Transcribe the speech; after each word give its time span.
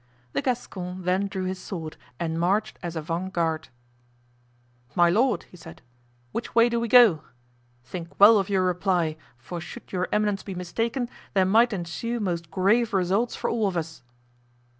The 0.33 0.41
Gascon 0.41 1.03
then 1.03 1.27
drew 1.27 1.43
his 1.45 1.59
sword 1.59 1.95
and 2.19 2.39
marched 2.39 2.79
as 2.81 2.95
avant 2.95 3.33
guard. 3.33 3.67
"My 4.95 5.11
lord," 5.11 5.43
he 5.43 5.57
said, 5.57 5.83
"which 6.31 6.55
way 6.55 6.69
do 6.69 6.79
we 6.79 6.87
go? 6.87 7.21
Think 7.83 8.19
well 8.19 8.39
of 8.39 8.49
your 8.49 8.65
reply, 8.65 9.15
for 9.37 9.61
should 9.61 9.91
your 9.91 10.07
eminence 10.11 10.41
be 10.41 10.55
mistaken, 10.55 11.07
there 11.35 11.45
might 11.45 11.71
ensue 11.71 12.19
most 12.19 12.49
grave 12.49 12.95
results 12.95 13.35
for 13.35 13.47
all 13.51 13.67
of 13.67 13.77
us." 13.77 14.01